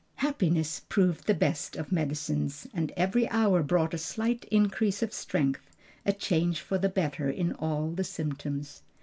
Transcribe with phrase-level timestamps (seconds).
[0.15, 5.69] Happiness proved the best of medicines, and every hour brought a slight increase of strength,
[6.07, 8.81] a change for the better in all the symptoms.